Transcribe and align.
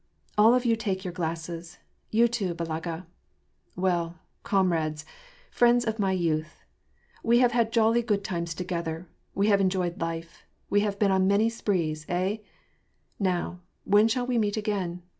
"AH 0.39 0.53
of 0.55 0.65
you 0.65 0.75
take 0.75 1.03
your 1.05 1.11
glasses, 1.13 1.77
you 2.09 2.27
too, 2.27 2.55
Balaga. 2.55 3.05
Well, 3.75 4.17
comrades,— 4.41 5.05
friends 5.51 5.85
of 5.85 5.99
my 5.99 6.11
youth,— 6.11 6.63
we 7.23 7.37
have 7.37 7.51
had 7.51 7.71
jolly 7.71 8.01
good 8.01 8.23
times 8.23 8.55
together, 8.55 9.07
we 9.35 9.45
have 9.49 9.61
enjoyed 9.61 10.01
life, 10.01 10.43
we 10.71 10.79
have 10.79 10.97
been 10.97 11.11
on 11.11 11.27
many 11.27 11.49
sprees, 11.49 12.05
hey? 12.05 12.43
Now, 13.19 13.59
when 13.83 14.07
shall 14.07 14.25
we 14.25 14.39
meet 14.39 14.57
again 14.57 15.03